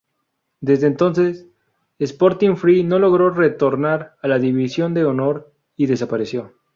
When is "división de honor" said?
4.39-5.53